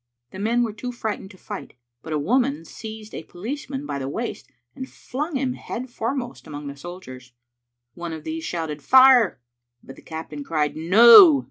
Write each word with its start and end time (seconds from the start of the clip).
The 0.31 0.39
men 0.39 0.63
were 0.63 0.73
too 0.73 0.91
fright 0.91 1.21
ened 1.21 1.29
to 1.29 1.37
fight, 1.37 1.73
but 2.01 2.11
a 2.11 2.17
woman 2.17 2.65
seized 2.65 3.13
a 3.13 3.21
policeman 3.21 3.85
by 3.85 3.99
the 3.99 4.09
waist 4.09 4.49
and 4.75 4.89
flung 4.89 5.35
him 5.35 5.53
head 5.53 5.91
foremost 5.91 6.47
among 6.47 6.65
the 6.65 6.75
soldiers. 6.75 7.33
One 7.93 8.11
of 8.11 8.23
these 8.23 8.43
shouted 8.43 8.81
"Fire!" 8.81 9.39
but 9.83 9.95
the 9.95 10.01
captain 10.01 10.43
cried" 10.43 10.75
No. 10.75 11.39